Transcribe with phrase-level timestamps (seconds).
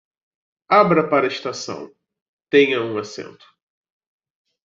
[0.71, 1.93] Abra para a estação,
[2.49, 3.45] tenha um assento